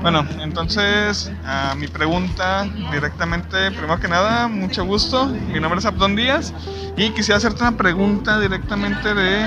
Bueno, 0.00 0.26
entonces 0.40 1.30
a 1.44 1.74
mi 1.76 1.86
pregunta 1.86 2.66
directamente, 2.90 3.70
primero 3.70 4.00
que 4.00 4.08
nada, 4.08 4.48
mucho 4.48 4.84
gusto. 4.84 5.26
Mi 5.26 5.60
nombre 5.60 5.78
es 5.78 5.84
Abdón 5.84 6.16
Díaz 6.16 6.54
y 6.96 7.10
quisiera 7.10 7.36
hacerte 7.36 7.62
una 7.62 7.76
pregunta 7.76 8.40
directamente 8.40 9.14
de, 9.14 9.46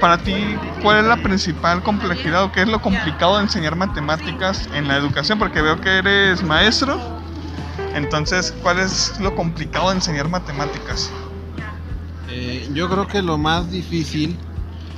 para 0.00 0.18
ti, 0.18 0.34
¿cuál 0.82 0.98
es 0.98 1.04
la 1.04 1.16
principal 1.16 1.82
complejidad 1.82 2.42
o 2.42 2.50
qué 2.50 2.62
es 2.62 2.68
lo 2.68 2.80
complicado 2.80 3.36
de 3.36 3.44
enseñar 3.44 3.76
matemáticas 3.76 4.68
en 4.74 4.88
la 4.88 4.96
educación? 4.96 5.38
Porque 5.38 5.62
veo 5.62 5.80
que 5.80 5.98
eres 5.98 6.42
maestro, 6.42 6.98
entonces, 7.94 8.52
¿cuál 8.62 8.80
es 8.80 9.20
lo 9.20 9.36
complicado 9.36 9.90
de 9.90 9.96
enseñar 9.96 10.28
matemáticas? 10.28 11.12
Eh, 12.26 12.66
yo 12.72 12.88
creo 12.88 13.06
que 13.06 13.22
lo 13.22 13.38
más 13.38 13.70
difícil 13.70 14.40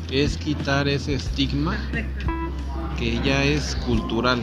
es 0.08 0.38
quitar 0.38 0.88
ese 0.88 1.14
estigma 1.14 1.76
que 2.96 3.20
ya 3.20 3.44
es 3.44 3.76
cultural. 3.76 4.40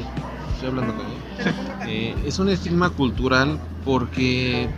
Estoy 0.63 0.79
hablando 0.79 1.03
con 1.03 1.89
eh, 1.89 2.15
es 2.25 2.39
un 2.39 2.47
estigma 2.47 2.89
cultural 2.89 3.59
porque 3.83 4.69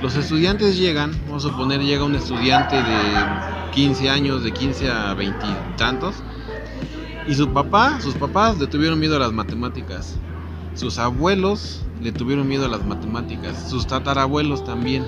los 0.00 0.16
estudiantes 0.16 0.78
llegan, 0.78 1.12
vamos 1.26 1.44
a 1.44 1.50
suponer, 1.50 1.82
llega 1.82 2.02
un 2.02 2.14
estudiante 2.14 2.76
de 2.76 3.26
15 3.74 4.08
años, 4.08 4.42
de 4.42 4.54
15 4.54 4.90
a 4.90 5.12
20 5.12 5.46
y 5.46 5.76
tantos, 5.76 6.14
y 7.26 7.34
su 7.34 7.52
papá, 7.52 8.00
sus 8.00 8.14
papás 8.14 8.58
le 8.58 8.68
tuvieron 8.68 8.98
miedo 8.98 9.16
a 9.16 9.18
las 9.18 9.32
matemáticas. 9.32 10.14
Sus 10.74 10.98
abuelos 10.98 11.82
le 12.00 12.10
tuvieron 12.10 12.48
miedo 12.48 12.64
a 12.64 12.68
las 12.68 12.86
matemáticas, 12.86 13.68
sus 13.68 13.86
tatarabuelos 13.86 14.64
también. 14.64 15.04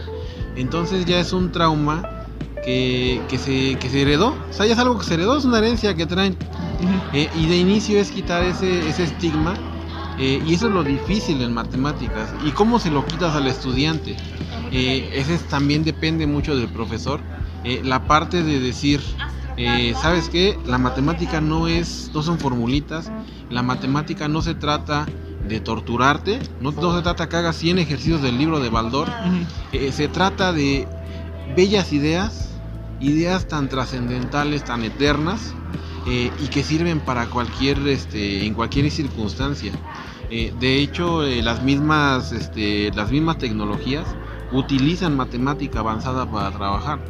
Entonces 0.54 1.06
ya 1.06 1.18
es 1.18 1.32
un 1.32 1.50
trauma 1.50 2.26
que, 2.62 3.22
se, 3.42 3.78
que 3.78 3.88
se 3.88 4.02
heredó. 4.02 4.36
O 4.50 4.52
sea, 4.52 4.66
ya 4.66 4.74
es 4.74 4.78
algo 4.78 4.98
que 4.98 5.06
se 5.06 5.14
heredó, 5.14 5.38
es 5.38 5.46
una 5.46 5.56
herencia 5.56 5.94
que 5.94 6.04
traen. 6.04 6.36
Eh, 7.14 7.30
y 7.34 7.46
de 7.46 7.56
inicio 7.56 7.98
es 7.98 8.10
quitar 8.10 8.42
ese, 8.42 8.86
ese 8.86 9.04
estigma. 9.04 9.54
Eh, 10.20 10.42
y 10.46 10.54
eso 10.54 10.68
es 10.68 10.72
lo 10.74 10.84
difícil 10.84 11.40
en 11.42 11.52
matemáticas. 11.52 12.28
¿Y 12.44 12.50
cómo 12.52 12.78
se 12.78 12.90
lo 12.90 13.06
quitas 13.06 13.34
al 13.34 13.46
estudiante? 13.46 14.16
Eh, 14.70 15.10
ese 15.14 15.38
también 15.38 15.82
depende 15.82 16.26
mucho 16.26 16.56
del 16.56 16.68
profesor. 16.68 17.20
la 17.82 18.06
parte 18.06 18.42
de 18.42 18.60
decir, 18.60 19.00
¿sabes 20.00 20.28
qué? 20.28 20.58
La 20.66 20.78
matemática 20.78 21.40
no 21.40 21.68
es, 21.68 22.10
no 22.14 22.22
son 22.22 22.38
formulitas. 22.38 23.10
La 23.48 23.62
matemática 23.62 24.28
no 24.28 24.42
se 24.42 24.54
trata 24.54 25.06
de 25.48 25.60
torturarte, 25.60 26.38
no, 26.60 26.70
no, 26.70 26.94
se 26.94 27.02
trata 27.02 27.28
que 27.28 27.36
hagas 27.36 27.56
100 27.56 27.78
ejercicios 27.78 28.22
del 28.22 28.38
libro 28.38 28.60
de 28.60 28.68
Baldor, 28.68 29.08
se 29.92 30.08
trata 30.08 30.52
de 30.52 30.86
bellas 31.56 31.92
ideas 31.92 32.50
ideas 33.00 33.48
tan 33.48 33.68
trascendentales, 33.68 34.64
tan 34.64 34.84
eternas 34.84 35.54
eh, 36.06 36.32
y 36.38 36.48
que 36.48 36.62
sirven 36.62 37.00
para 37.00 37.26
cualquier, 37.26 37.78
este, 37.88 38.46
en 38.46 38.54
cualquier 38.54 38.90
circunstancia. 38.90 39.72
Eh, 40.30 40.52
de 40.58 40.78
hecho, 40.78 41.24
eh, 41.24 41.42
las, 41.42 41.62
mismas, 41.62 42.32
este, 42.32 42.90
las 42.94 43.10
mismas 43.10 43.38
tecnologías 43.38 44.06
utilizan 44.52 45.16
matemática 45.16 45.80
avanzada 45.80 46.30
para 46.30 46.50
trabajar. 46.50 47.00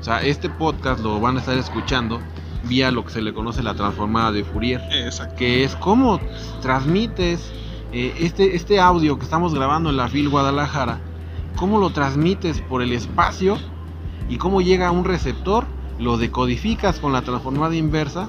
O 0.00 0.04
sea, 0.04 0.22
este 0.22 0.48
podcast 0.48 1.00
lo 1.00 1.20
van 1.20 1.36
a 1.36 1.40
estar 1.40 1.58
escuchando 1.58 2.20
vía 2.64 2.90
lo 2.90 3.04
que 3.04 3.12
se 3.12 3.22
le 3.22 3.32
conoce 3.32 3.62
la 3.62 3.74
transformada 3.74 4.32
de 4.32 4.44
Fourier, 4.44 4.80
que 5.36 5.64
es 5.64 5.74
cómo 5.76 6.20
transmites 6.60 7.52
este, 7.92 8.56
este 8.56 8.80
audio 8.80 9.18
que 9.18 9.24
estamos 9.24 9.54
grabando 9.54 9.90
en 9.90 9.96
la 9.96 10.08
FIL 10.08 10.28
Guadalajara, 10.28 11.00
cómo 11.56 11.78
lo 11.78 11.90
transmites 11.90 12.60
por 12.60 12.82
el 12.82 12.92
espacio 12.92 13.58
y 14.28 14.36
cómo 14.36 14.60
llega 14.60 14.88
a 14.88 14.90
un 14.90 15.04
receptor, 15.04 15.66
lo 15.98 16.16
decodificas 16.16 17.00
con 17.00 17.12
la 17.12 17.22
transformada 17.22 17.74
inversa 17.74 18.28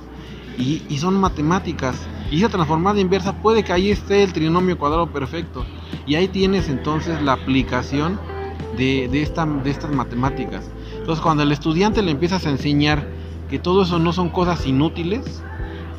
y, 0.58 0.98
son 0.98 1.20
matemáticas. 1.20 1.96
Y 2.32 2.38
esa 2.38 2.50
transformada 2.50 3.00
inversa 3.00 3.34
puede 3.34 3.64
que 3.64 3.74
ahí 3.74 3.92
esté 3.92 4.24
el 4.24 4.34
trinomio 4.34 4.78
cuadrado 4.78 5.08
perfecto. 5.08 5.66
Y 6.06 6.16
ahí 6.16 6.28
tienes 6.28 6.70
entonces 6.70 7.22
la 7.22 7.34
aplicación 7.34 8.20
de, 8.78 9.08
de, 9.12 9.22
esta, 9.22 9.46
de 9.46 9.70
estas 9.70 9.92
matemáticas. 9.92 10.70
Entonces 10.98 11.22
cuando 11.22 11.44
el 11.44 11.52
estudiante 11.52 12.02
le 12.02 12.12
empiezas 12.12 12.46
a 12.46 12.50
enseñar 12.50 13.08
que 13.50 13.58
todo 13.58 13.84
eso 13.84 13.98
no 13.98 14.14
son 14.14 14.30
cosas 14.30 14.66
inútiles, 14.68 15.44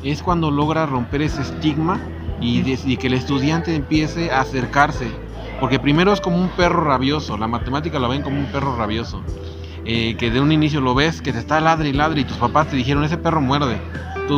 es 0.03 0.23
cuando 0.23 0.51
logra 0.51 0.85
romper 0.85 1.21
ese 1.21 1.41
estigma 1.41 1.99
y, 2.39 2.63
y 2.65 2.97
que 2.97 3.07
el 3.07 3.13
estudiante 3.13 3.75
empiece 3.75 4.31
a 4.31 4.41
acercarse. 4.41 5.07
Porque 5.59 5.79
primero 5.79 6.11
es 6.11 6.21
como 6.21 6.37
un 6.37 6.49
perro 6.49 6.83
rabioso, 6.83 7.37
la 7.37 7.47
matemática 7.47 7.99
la 7.99 8.07
ven 8.07 8.23
como 8.23 8.39
un 8.39 8.47
perro 8.47 8.75
rabioso. 8.75 9.21
Eh, 9.83 10.15
que 10.17 10.31
de 10.31 10.39
un 10.39 10.51
inicio 10.51 10.79
lo 10.79 10.93
ves, 10.93 11.21
que 11.21 11.33
te 11.33 11.39
está 11.39 11.59
ladre 11.59 11.89
y 11.89 11.93
ladre 11.93 12.21
y 12.21 12.23
tus 12.23 12.37
papás 12.37 12.67
te 12.67 12.75
dijeron 12.75 13.03
ese 13.03 13.17
perro 13.17 13.41
muerde, 13.41 13.79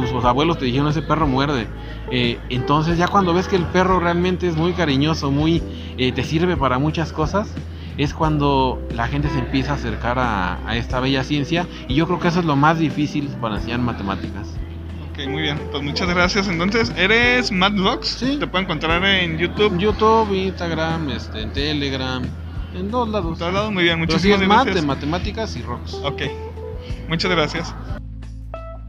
tus, 0.01 0.25
abuelos 0.25 0.57
te 0.57 0.65
dijeron 0.65 0.87
ese 0.87 1.01
perro 1.01 1.27
muerde. 1.27 1.67
Eh, 2.11 2.39
entonces 2.49 2.97
ya 2.97 3.07
cuando 3.07 3.33
ves 3.33 3.47
que 3.47 3.55
el 3.55 3.65
perro 3.65 3.99
realmente 3.99 4.47
es 4.47 4.55
muy 4.55 4.73
cariñoso, 4.73 5.31
muy 5.31 5.61
eh, 5.97 6.11
te 6.11 6.23
sirve 6.23 6.57
para 6.57 6.79
muchas 6.79 7.13
cosas, 7.13 7.53
es 7.97 8.13
cuando 8.13 8.81
la 8.93 9.07
gente 9.07 9.29
se 9.29 9.39
empieza 9.39 9.71
a 9.71 9.75
acercar 9.75 10.17
a, 10.19 10.75
esta 10.75 10.99
bella 10.99 11.23
ciencia 11.23 11.67
y 11.87 11.95
yo 11.95 12.07
creo 12.07 12.19
que 12.19 12.27
eso 12.29 12.39
es 12.39 12.45
lo 12.45 12.55
más 12.55 12.79
difícil 12.79 13.27
para 13.41 13.55
enseñar 13.55 13.79
matemáticas. 13.79 14.55
Ok, 15.11 15.27
muy 15.29 15.43
bien. 15.43 15.59
Pues 15.69 15.83
muchas 15.83 16.09
gracias. 16.09 16.47
Entonces, 16.47 16.91
¿eres 16.97 17.51
Madbox? 17.51 18.07
Sí. 18.07 18.37
Te 18.39 18.47
pueden 18.47 18.65
encontrar 18.65 19.05
en 19.05 19.37
YouTube. 19.37 19.77
YouTube, 19.77 20.33
Instagram, 20.33 21.11
este, 21.11 21.43
en 21.43 21.53
Telegram. 21.53 22.23
En 22.73 22.89
dos 22.89 23.07
lados. 23.09 23.37
Todos 23.37 23.53
lados, 23.53 23.71
muy 23.71 23.83
bien. 23.83 23.99
Muchísimas 23.99 24.65
gracias. 24.65 24.83
matemáticas 24.83 25.55
y 25.55 25.61
rocks. 25.61 25.93
Ok. 26.03 26.23
Muchas 27.07 27.29
gracias. 27.29 27.75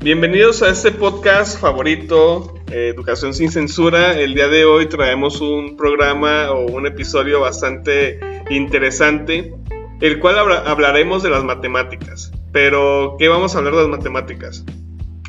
Bienvenidos 0.05 0.63
a 0.63 0.69
este 0.69 0.93
podcast 0.93 1.59
favorito, 1.59 2.53
eh, 2.71 2.93
Educación 2.95 3.33
sin 3.33 3.51
Censura. 3.51 4.21
El 4.21 4.35
día 4.35 4.49
de 4.49 4.67
hoy 4.67 4.85
traemos 4.85 5.41
un 5.41 5.79
programa 5.79 6.51
o 6.51 6.67
un 6.67 6.87
episodio 6.87 7.41
bastante 7.41 8.21
interesante, 8.51 9.55
el 10.03 10.21
cual 10.21 10.37
hablaremos 10.67 11.23
de 11.23 11.31
las 11.31 11.43
matemáticas. 11.43 12.33
Pero, 12.53 13.17
¿qué 13.19 13.29
vamos 13.29 13.55
a 13.55 13.59
hablar 13.61 13.77
de 13.77 13.81
las 13.81 13.89
matemáticas? 13.89 14.63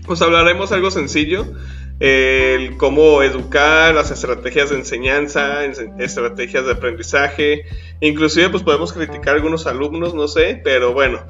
Pues 0.05 0.21
hablaremos 0.21 0.73
algo 0.73 0.91
sencillo, 0.91 1.45
el 2.01 2.75
cómo 2.75 3.23
educar, 3.23 3.95
las 3.95 4.11
estrategias 4.11 4.71
de 4.71 4.75
enseñanza, 4.75 5.63
estrategias 5.99 6.65
de 6.65 6.73
aprendizaje, 6.73 7.63
inclusive 8.01 8.49
pues 8.49 8.63
podemos 8.63 8.91
criticar 8.91 9.29
a 9.29 9.37
algunos 9.37 9.67
alumnos, 9.67 10.13
no 10.13 10.27
sé, 10.27 10.59
pero 10.65 10.91
bueno, 10.91 11.23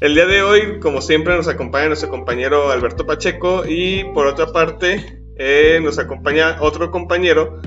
el 0.00 0.14
día 0.14 0.26
de 0.26 0.42
hoy 0.42 0.80
como 0.80 1.02
siempre 1.02 1.36
nos 1.36 1.46
acompaña 1.46 1.88
nuestro 1.88 2.08
compañero 2.08 2.70
Alberto 2.70 3.06
Pacheco 3.06 3.64
y 3.68 4.04
por 4.14 4.26
otra 4.26 4.46
parte 4.46 5.22
eh, 5.36 5.78
nos 5.82 5.98
acompaña 5.98 6.56
otro 6.60 6.90
compañero 6.90 7.60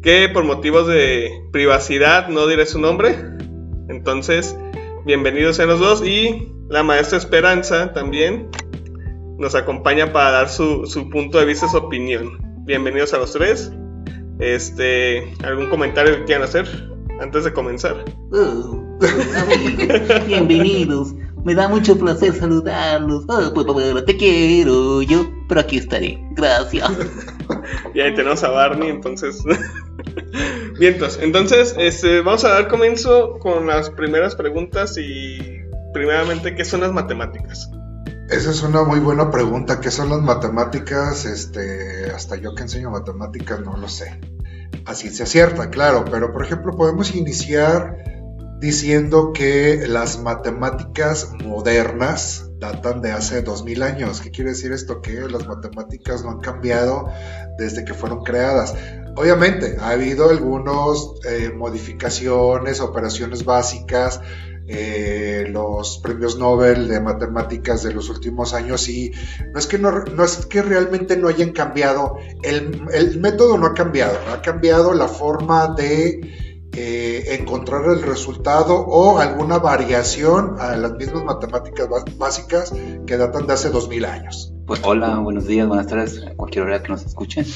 que 0.00 0.28
por 0.30 0.44
motivos 0.44 0.86
de 0.86 1.30
privacidad 1.52 2.28
no 2.28 2.46
diré 2.46 2.64
su 2.64 2.78
nombre, 2.78 3.16
entonces 3.88 4.56
bienvenidos 5.04 5.60
a 5.60 5.66
los 5.66 5.78
dos 5.78 6.06
y 6.06 6.50
la 6.70 6.82
maestra 6.82 7.18
Esperanza 7.18 7.92
también 7.92 8.48
nos 9.38 9.54
acompaña 9.54 10.12
para 10.12 10.30
dar 10.30 10.48
su, 10.48 10.86
su 10.86 11.10
punto 11.10 11.38
de 11.38 11.44
vista, 11.44 11.68
su 11.68 11.76
opinión. 11.76 12.38
Bienvenidos 12.64 13.12
a 13.12 13.18
los 13.18 13.32
tres. 13.32 13.70
Este, 14.38 15.34
¿algún 15.44 15.68
comentario 15.68 16.16
que 16.16 16.24
quieran 16.24 16.44
hacer 16.44 16.66
antes 17.20 17.44
de 17.44 17.52
comenzar? 17.52 18.02
Oh, 18.32 18.82
bienvenidos. 20.26 21.14
Me 21.46 21.54
da 21.54 21.68
mucho 21.68 21.96
placer 21.96 22.34
saludarlos. 22.34 23.24
Oh, 23.28 23.54
pues, 23.54 23.66
pues, 23.66 24.04
te 24.04 24.16
quiero 24.16 25.00
yo, 25.00 25.30
pero 25.48 25.60
aquí 25.60 25.76
estaré. 25.76 26.18
Gracias. 26.32 26.90
y 27.94 28.00
ahí 28.00 28.12
tenemos 28.16 28.42
a 28.42 28.48
Barney, 28.48 28.90
entonces. 28.90 29.44
Bien, 30.80 30.98
entonces, 31.20 31.76
este, 31.78 32.20
vamos 32.22 32.44
a 32.44 32.48
dar 32.48 32.66
comienzo 32.66 33.38
con 33.38 33.68
las 33.68 33.90
primeras 33.90 34.34
preguntas 34.34 34.98
y 34.98 35.38
primeramente, 35.92 36.56
¿qué 36.56 36.64
son 36.64 36.80
las 36.80 36.92
matemáticas? 36.92 37.70
Esa 38.28 38.50
es 38.50 38.64
una 38.64 38.82
muy 38.82 38.98
buena 38.98 39.30
pregunta. 39.30 39.80
¿Qué 39.80 39.92
son 39.92 40.10
las 40.10 40.22
matemáticas? 40.22 41.26
Este, 41.26 42.10
hasta 42.12 42.34
yo 42.34 42.56
que 42.56 42.62
enseño 42.62 42.90
matemáticas 42.90 43.60
no 43.60 43.76
lo 43.76 43.88
sé. 43.88 44.18
Así 44.84 45.10
se 45.10 45.26
cierta, 45.26 45.70
claro, 45.70 46.06
pero 46.10 46.32
por 46.32 46.44
ejemplo 46.44 46.76
podemos 46.76 47.14
iniciar 47.14 48.15
diciendo 48.60 49.32
que 49.32 49.86
las 49.86 50.20
matemáticas 50.22 51.32
modernas 51.44 52.46
datan 52.58 53.02
de 53.02 53.12
hace 53.12 53.42
2000 53.42 53.82
años. 53.82 54.20
¿Qué 54.20 54.30
quiere 54.30 54.50
decir 54.50 54.72
esto? 54.72 55.02
Que 55.02 55.20
las 55.28 55.46
matemáticas 55.46 56.24
no 56.24 56.30
han 56.30 56.40
cambiado 56.40 57.08
desde 57.58 57.84
que 57.84 57.94
fueron 57.94 58.22
creadas. 58.22 58.74
Obviamente, 59.16 59.76
ha 59.80 59.90
habido 59.90 60.30
algunas 60.30 61.10
eh, 61.28 61.50
modificaciones, 61.54 62.80
operaciones 62.80 63.44
básicas, 63.44 64.20
eh, 64.68 65.46
los 65.48 65.98
premios 65.98 66.38
Nobel 66.38 66.88
de 66.88 67.00
matemáticas 67.00 67.84
de 67.84 67.94
los 67.94 68.10
últimos 68.10 68.52
años 68.52 68.88
y 68.88 69.12
no 69.52 69.60
es 69.60 69.68
que, 69.68 69.78
no, 69.78 70.24
es 70.24 70.46
que 70.46 70.60
realmente 70.60 71.16
no 71.16 71.28
hayan 71.28 71.52
cambiado, 71.52 72.16
el, 72.42 73.20
método 73.20 73.58
no 73.58 73.66
ha 73.66 73.74
cambiado, 73.74 74.18
ha 74.32 74.42
cambiado 74.42 74.92
la 74.92 75.06
forma 75.06 75.72
de 75.76 76.45
eh, 76.76 77.36
encontrar 77.38 77.84
el 77.86 78.02
resultado 78.02 78.78
o 78.78 79.18
alguna 79.18 79.58
variación 79.58 80.56
a 80.58 80.76
las 80.76 80.92
mismas 80.92 81.24
matemáticas 81.24 81.88
básicas 82.18 82.74
que 83.06 83.16
datan 83.16 83.46
de 83.46 83.54
hace 83.54 83.70
2000 83.70 84.04
años. 84.04 84.52
Pues 84.66 84.80
hola, 84.84 85.18
buenos 85.20 85.46
días, 85.46 85.66
buenas 85.66 85.86
tardes, 85.86 86.22
a 86.26 86.34
cualquier 86.34 86.64
hora 86.64 86.82
que 86.82 86.88
nos 86.88 87.06
escuchen. 87.06 87.46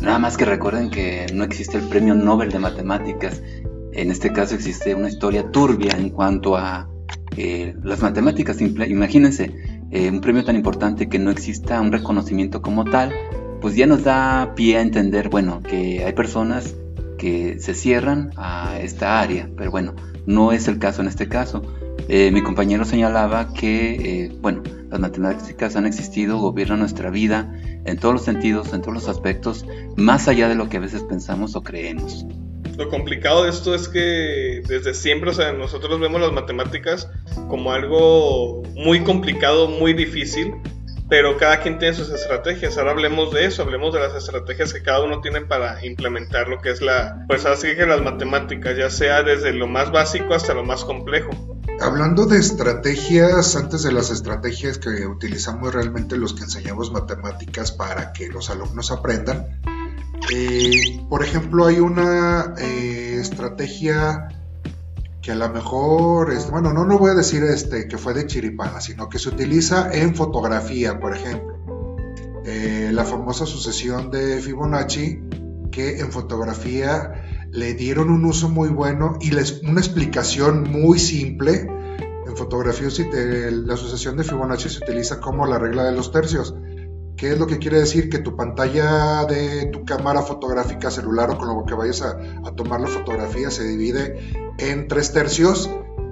Nada 0.00 0.18
más 0.18 0.36
que 0.36 0.44
recuerden 0.44 0.90
que 0.90 1.26
no 1.32 1.44
existe 1.44 1.78
el 1.78 1.88
premio 1.88 2.14
Nobel 2.14 2.50
de 2.50 2.58
Matemáticas. 2.58 3.42
En 3.92 4.10
este 4.10 4.32
caso 4.32 4.54
existe 4.54 4.94
una 4.94 5.08
historia 5.08 5.50
turbia 5.50 5.92
en 5.96 6.10
cuanto 6.10 6.56
a 6.56 6.88
eh, 7.36 7.74
las 7.82 8.02
matemáticas. 8.02 8.60
Imagínense, 8.60 9.54
eh, 9.90 10.10
un 10.10 10.20
premio 10.20 10.44
tan 10.44 10.56
importante 10.56 11.08
que 11.08 11.18
no 11.18 11.30
exista 11.30 11.80
un 11.80 11.90
reconocimiento 11.90 12.60
como 12.60 12.84
tal, 12.84 13.12
pues 13.60 13.74
ya 13.76 13.86
nos 13.86 14.04
da 14.04 14.52
pie 14.54 14.76
a 14.76 14.82
entender, 14.82 15.30
bueno, 15.30 15.62
que 15.62 16.04
hay 16.04 16.12
personas 16.12 16.74
que 17.18 17.58
se 17.60 17.74
cierran 17.74 18.30
a 18.36 18.78
esta 18.80 19.20
área, 19.20 19.50
pero 19.56 19.70
bueno, 19.70 19.94
no 20.26 20.52
es 20.52 20.68
el 20.68 20.78
caso 20.78 21.02
en 21.02 21.08
este 21.08 21.28
caso. 21.28 21.62
Eh, 22.08 22.30
mi 22.30 22.42
compañero 22.42 22.86
señalaba 22.86 23.52
que, 23.52 24.24
eh, 24.24 24.32
bueno, 24.40 24.62
las 24.90 24.98
matemáticas 24.98 25.76
han 25.76 25.84
existido, 25.84 26.38
gobiernan 26.38 26.78
nuestra 26.78 27.10
vida 27.10 27.52
en 27.84 27.98
todos 27.98 28.14
los 28.14 28.24
sentidos, 28.24 28.72
en 28.72 28.80
todos 28.80 28.94
los 28.94 29.08
aspectos, 29.08 29.66
más 29.96 30.28
allá 30.28 30.48
de 30.48 30.54
lo 30.54 30.70
que 30.70 30.78
a 30.78 30.80
veces 30.80 31.02
pensamos 31.02 31.54
o 31.56 31.62
creemos. 31.62 32.24
Lo 32.78 32.88
complicado 32.88 33.44
de 33.44 33.50
esto 33.50 33.74
es 33.74 33.88
que 33.88 34.62
desde 34.66 34.94
siempre, 34.94 35.30
o 35.30 35.34
sea, 35.34 35.52
nosotros 35.52 35.98
vemos 36.00 36.20
las 36.20 36.32
matemáticas 36.32 37.10
como 37.48 37.72
algo 37.72 38.62
muy 38.76 39.00
complicado, 39.00 39.68
muy 39.68 39.92
difícil, 39.92 40.54
pero 41.08 41.36
cada 41.36 41.60
quien 41.60 41.78
tiene 41.78 41.94
sus 41.94 42.10
estrategias. 42.10 42.76
Ahora 42.76 42.92
hablemos 42.92 43.32
de 43.32 43.46
eso, 43.46 43.62
hablemos 43.62 43.94
de 43.94 44.00
las 44.00 44.14
estrategias 44.14 44.72
que 44.72 44.82
cada 44.82 45.02
uno 45.02 45.20
tiene 45.20 45.40
para 45.40 45.84
implementar 45.84 46.48
lo 46.48 46.60
que 46.60 46.70
es 46.70 46.82
la, 46.82 47.24
pues 47.28 47.46
así 47.46 47.74
que 47.74 47.86
las 47.86 48.02
matemáticas, 48.02 48.76
ya 48.76 48.90
sea 48.90 49.22
desde 49.22 49.52
lo 49.52 49.66
más 49.66 49.90
básico 49.90 50.34
hasta 50.34 50.54
lo 50.54 50.64
más 50.64 50.84
complejo. 50.84 51.30
Hablando 51.80 52.26
de 52.26 52.38
estrategias, 52.38 53.54
antes 53.56 53.84
de 53.84 53.92
las 53.92 54.10
estrategias 54.10 54.78
que 54.78 55.06
utilizamos 55.06 55.72
realmente 55.72 56.16
los 56.16 56.34
que 56.34 56.42
enseñamos 56.42 56.90
matemáticas 56.90 57.72
para 57.72 58.12
que 58.12 58.28
los 58.28 58.50
alumnos 58.50 58.90
aprendan, 58.90 59.46
eh, 60.32 61.00
por 61.08 61.22
ejemplo, 61.22 61.66
hay 61.66 61.78
una 61.78 62.54
eh, 62.58 63.18
estrategia 63.20 64.28
que 65.20 65.32
a 65.32 65.34
lo 65.34 65.48
mejor, 65.48 66.32
es, 66.32 66.50
bueno, 66.50 66.72
no, 66.72 66.84
no 66.84 66.98
voy 66.98 67.10
a 67.10 67.14
decir 67.14 67.42
este, 67.42 67.88
que 67.88 67.98
fue 67.98 68.14
de 68.14 68.26
chiripana, 68.26 68.80
sino 68.80 69.08
que 69.08 69.18
se 69.18 69.28
utiliza 69.28 69.92
en 69.92 70.14
fotografía, 70.14 71.00
por 71.00 71.14
ejemplo. 71.16 71.58
Eh, 72.44 72.90
la 72.92 73.04
famosa 73.04 73.44
sucesión 73.44 74.10
de 74.10 74.40
Fibonacci, 74.40 75.20
que 75.70 76.00
en 76.00 76.12
fotografía 76.12 77.46
le 77.50 77.74
dieron 77.74 78.10
un 78.10 78.24
uso 78.24 78.48
muy 78.48 78.68
bueno 78.68 79.18
y 79.20 79.30
les, 79.30 79.60
una 79.62 79.80
explicación 79.80 80.70
muy 80.70 80.98
simple. 80.98 81.68
En 82.26 82.36
fotografía 82.36 82.88
la 82.88 83.76
sucesión 83.76 84.16
de 84.16 84.24
Fibonacci 84.24 84.68
se 84.68 84.84
utiliza 84.84 85.20
como 85.20 85.46
la 85.46 85.58
regla 85.58 85.84
de 85.84 85.92
los 85.92 86.12
tercios. 86.12 86.54
¿Qué 87.18 87.32
es 87.32 87.38
lo 87.38 87.48
que 87.48 87.58
quiere 87.58 87.80
decir? 87.80 88.08
Que 88.08 88.20
tu 88.20 88.36
pantalla 88.36 89.24
de 89.24 89.66
tu 89.72 89.84
cámara 89.84 90.22
fotográfica 90.22 90.88
celular 90.88 91.30
o 91.30 91.36
con 91.36 91.48
lo 91.48 91.64
que 91.64 91.74
vayas 91.74 92.00
a, 92.00 92.16
tomar 92.54 92.80
la 92.80 92.86
fotografía 92.86 93.50
se 93.50 93.66
divide 93.66 94.54
en 94.58 94.86
tres 94.86 95.12
tercios 95.12 95.68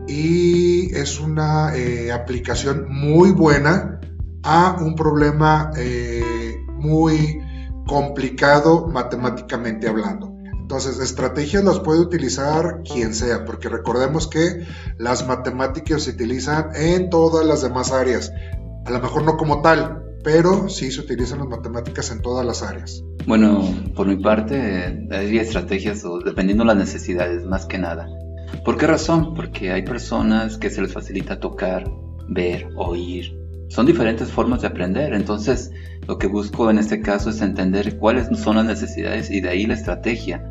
y 0.08 0.92
es 0.96 1.20
una 1.20 1.76
eh, 1.76 2.10
aplicación 2.10 2.86
muy 2.88 3.30
buena 3.30 4.00
a 4.42 4.78
un 4.80 4.96
problema 4.96 5.70
eh, 5.76 6.56
muy 6.72 7.40
complicado 7.86 8.88
matemáticamente 8.88 9.88
hablando. 9.88 10.34
Entonces, 10.60 10.98
estrategias 10.98 11.62
las 11.62 11.78
puede 11.78 12.00
utilizar 12.00 12.82
quien 12.82 13.14
sea, 13.14 13.44
porque 13.44 13.68
recordemos 13.68 14.26
que 14.26 14.66
las 14.98 15.24
matemáticas 15.24 16.02
se 16.02 16.10
utilizan 16.10 16.70
en 16.74 17.10
todas 17.10 17.46
las 17.46 17.62
demás 17.62 17.92
áreas. 17.92 18.32
A 18.84 18.90
lo 18.90 18.98
mejor 18.98 19.22
no 19.22 19.36
como 19.36 19.62
tal, 19.62 20.05
pero 20.26 20.68
sí 20.68 20.90
se 20.90 21.02
utilizan 21.02 21.38
las 21.38 21.46
matemáticas 21.46 22.10
en 22.10 22.20
todas 22.20 22.44
las 22.44 22.60
áreas. 22.60 23.04
Bueno, 23.28 23.62
por 23.94 24.08
mi 24.08 24.16
parte, 24.16 25.06
hay 25.12 25.38
estrategias 25.38 26.02
dependiendo 26.24 26.64
de 26.64 26.66
las 26.66 26.76
necesidades, 26.76 27.44
más 27.44 27.64
que 27.64 27.78
nada. 27.78 28.08
¿Por 28.64 28.76
qué 28.76 28.88
razón? 28.88 29.34
Porque 29.34 29.70
hay 29.70 29.82
personas 29.82 30.58
que 30.58 30.68
se 30.68 30.82
les 30.82 30.92
facilita 30.92 31.38
tocar, 31.38 31.88
ver, 32.28 32.66
oír. 32.74 33.38
Son 33.68 33.86
diferentes 33.86 34.28
formas 34.28 34.62
de 34.62 34.66
aprender, 34.66 35.14
entonces 35.14 35.70
lo 36.08 36.18
que 36.18 36.26
busco 36.26 36.68
en 36.72 36.78
este 36.78 37.00
caso 37.00 37.30
es 37.30 37.40
entender 37.40 37.96
cuáles 37.96 38.26
son 38.36 38.56
las 38.56 38.64
necesidades 38.64 39.30
y 39.30 39.40
de 39.40 39.48
ahí 39.48 39.64
la 39.64 39.74
estrategia. 39.74 40.50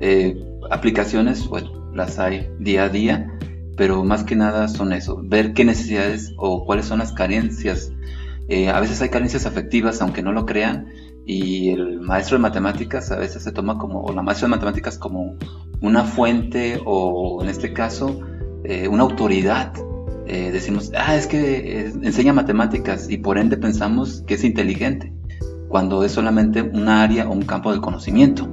Eh, 0.00 0.36
aplicaciones, 0.72 1.46
bueno, 1.46 1.92
las 1.94 2.18
hay 2.18 2.50
día 2.58 2.82
a 2.82 2.88
día, 2.88 3.32
pero 3.76 4.02
más 4.02 4.24
que 4.24 4.34
nada 4.34 4.66
son 4.66 4.92
eso, 4.92 5.20
ver 5.22 5.52
qué 5.52 5.64
necesidades 5.64 6.32
o 6.36 6.64
cuáles 6.66 6.86
son 6.86 6.98
las 6.98 7.12
carencias 7.12 7.92
eh, 8.48 8.68
a 8.68 8.80
veces 8.80 9.00
hay 9.00 9.08
carencias 9.08 9.46
afectivas, 9.46 10.00
aunque 10.02 10.22
no 10.22 10.32
lo 10.32 10.44
crean, 10.46 10.92
y 11.26 11.70
el 11.70 12.00
maestro 12.00 12.36
de 12.36 12.42
matemáticas 12.42 13.10
a 13.10 13.16
veces 13.16 13.42
se 13.42 13.52
toma 13.52 13.78
como, 13.78 14.02
o 14.02 14.12
la 14.12 14.22
maestra 14.22 14.48
de 14.48 14.50
matemáticas 14.50 14.98
como 14.98 15.36
una 15.80 16.04
fuente 16.04 16.80
o 16.84 17.42
en 17.42 17.48
este 17.48 17.72
caso 17.72 18.20
eh, 18.64 18.88
una 18.88 19.02
autoridad. 19.02 19.72
Eh, 20.26 20.50
decimos, 20.52 20.92
ah, 20.96 21.16
es 21.16 21.26
que 21.26 21.86
enseña 22.02 22.32
matemáticas 22.32 23.10
y 23.10 23.18
por 23.18 23.38
ende 23.38 23.56
pensamos 23.56 24.22
que 24.26 24.34
es 24.34 24.44
inteligente, 24.44 25.12
cuando 25.68 26.04
es 26.04 26.12
solamente 26.12 26.62
un 26.62 26.88
área 26.88 27.28
o 27.28 27.32
un 27.32 27.42
campo 27.42 27.72
de 27.72 27.80
conocimiento. 27.80 28.48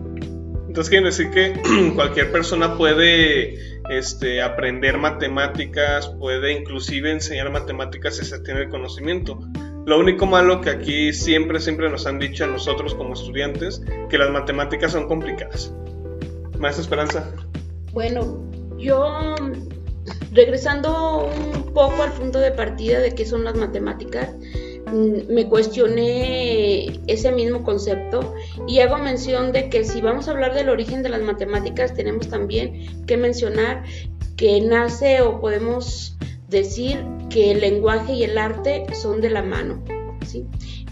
Entonces 0.68 0.90
quiere 0.90 1.06
decir 1.08 1.30
que 1.32 1.54
cualquier 1.96 2.32
persona 2.32 2.78
puede 2.78 3.56
este, 3.90 4.42
aprender 4.42 4.98
matemáticas, 4.98 6.08
puede 6.08 6.54
inclusive 6.54 7.12
enseñar 7.12 7.52
matemáticas 7.52 8.16
si 8.16 8.26
se 8.26 8.40
tiene 8.40 8.62
el 8.62 8.70
conocimiento. 8.70 9.40
Lo 9.86 10.00
único 10.00 10.26
malo 10.26 10.62
que 10.62 10.70
aquí 10.70 11.12
siempre, 11.12 11.60
siempre 11.60 11.90
nos 11.90 12.06
han 12.06 12.20
dicho 12.20 12.44
a 12.44 12.48
nosotros 12.48 12.94
como 12.94 13.14
estudiantes, 13.14 13.82
que 14.10 14.18
las 14.18 14.30
matemáticas 14.30 14.92
son 14.92 15.08
complicadas. 15.08 15.74
Maestra 16.60 16.84
Esperanza. 16.84 17.32
Bueno, 17.92 18.48
yo 18.78 19.36
regresando 20.32 21.28
un 21.28 21.74
poco 21.74 22.04
al 22.04 22.12
punto 22.14 22.40
de 22.40 22.52
partida 22.52 23.00
de 23.00 23.16
qué 23.16 23.26
son 23.26 23.44
las 23.44 23.56
matemáticas, 23.56 24.36
mm, 24.86 25.34
me 25.34 25.48
cuestioné 25.48 27.00
ese 27.08 27.32
mismo 27.32 27.64
concepto 27.64 28.36
y 28.68 28.80
hago 28.80 28.98
mención 28.98 29.52
de 29.52 29.70
que 29.70 29.84
si 29.84 30.02
vamos 30.02 30.28
a 30.28 30.32
hablar 30.32 30.54
del 30.54 30.70
origen 30.70 31.02
de 31.02 31.10
las 31.10 31.22
matemáticas, 31.22 31.94
tenemos 31.94 32.30
también 32.30 33.06
que 33.08 33.18
mencionar 33.18 33.84
que 34.38 34.62
nace 34.62 35.22
o 35.22 35.42
podemos 35.42 36.18
decir 36.50 37.04
que 37.32 37.52
el 37.52 37.62
lenguaje 37.62 38.14
y 38.14 38.24
el 38.24 38.38
arte 38.38 38.86
son 38.94 39.22
de 39.22 39.30
la 39.30 39.42
mano. 39.42 39.84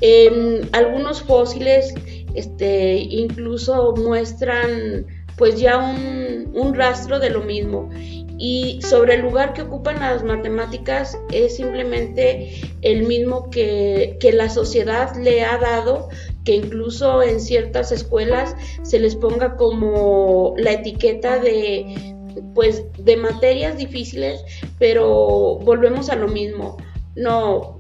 Em, 0.02 0.62
algunos 0.72 1.22
fósiles 1.22 1.94
este, 2.34 2.98
incluso 2.98 3.94
muestran 3.96 5.06
pues 5.38 5.60
ya 5.60 5.78
un, 5.78 6.74
rastro 6.74 7.19
de 7.19 7.30
lo 7.30 7.42
mismo. 7.42 7.90
Y 8.38 8.80
sobre 8.81 9.16
el 9.16 9.22
lugar 9.22 9.54
que 9.54 9.64
ocupan 9.64 10.00
las 10.00 10.24
matemáticas 10.24 11.18
es 11.31 11.58
simplemente 11.58 12.62
el 12.81 13.06
mismo 13.06 13.50
que, 13.50 14.18
que 14.19 14.31
la 14.31 14.50
sociedad 14.50 15.14
le 15.18 15.44
ha 15.44 15.58
dado 15.58 16.08
que 16.46 16.56
incluso 16.56 17.22
en 17.22 17.42
ciertas 17.42 17.92
escuelas 17.92 18.56
se 18.84 19.00
les 19.00 19.16
ponga 19.16 19.58
como 19.58 20.54
la 20.58 20.72
etiqueta 20.74 21.38
de, 21.40 22.16
pues 22.54 22.84
de 23.04 23.18
materias 23.18 23.78
difíciles, 23.78 24.44
pero 24.78 25.60
volvemos 25.62 26.10
a 26.10 26.16
lo 26.16 26.28
mismo. 26.28 26.78
No, 27.16 27.80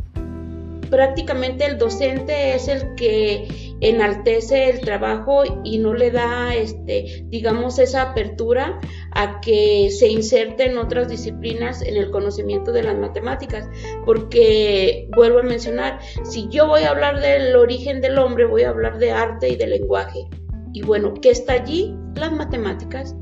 prácticamente 0.89 1.65
el 1.65 1.77
docente 1.77 2.55
es 2.55 2.67
el 2.67 2.95
que 2.95 3.47
enaltece 3.81 4.69
el 4.69 4.81
trabajo 4.81 5.43
y 5.63 5.77
no 5.77 5.93
le 5.93 6.11
da 6.11 6.53
este 6.53 7.25
digamos 7.27 7.79
esa 7.79 8.01
apertura 8.01 8.79
a 9.11 9.39
que 9.39 9.89
se 9.91 10.09
inserte 10.09 10.65
en 10.65 10.77
otras 10.77 11.07
disciplinas 11.07 11.81
en 11.81 11.95
el 11.95 12.11
conocimiento 12.11 12.71
de 12.71 12.83
las 12.83 12.97
matemáticas. 12.97 13.69
Porque 14.05 15.07
vuelvo 15.15 15.39
a 15.39 15.43
mencionar 15.43 15.99
si 16.23 16.47
yo 16.49 16.67
voy 16.67 16.83
a 16.83 16.89
hablar 16.89 17.21
del 17.21 17.55
origen 17.55 18.01
del 18.01 18.17
hombre 18.17 18.45
voy 18.45 18.63
a 18.63 18.69
hablar 18.69 18.97
de 18.99 19.11
arte 19.11 19.49
y 19.49 19.55
de 19.55 19.67
lenguaje. 19.67 20.27
Y 20.73 20.81
bueno 20.81 21.13
qué 21.21 21.31
está 21.31 21.53
allí 21.53 21.95
las 22.15 22.31
matemáticas 22.31 23.15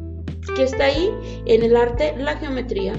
que 0.55 0.63
está 0.63 0.85
ahí 0.85 1.09
en 1.45 1.63
el 1.63 1.75
arte, 1.75 2.15
la 2.17 2.37
geometría. 2.37 2.93